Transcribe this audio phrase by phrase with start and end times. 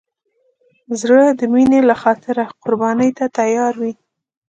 [0.99, 3.93] زړه د مینې له خاطره قرباني ته تیار وي.